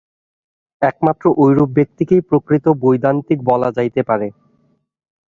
[0.81, 4.27] একমাত্র ঐরূপ ব্যক্তিকেই প্রকৃত বৈদান্তিক বলা যাইতে পারে।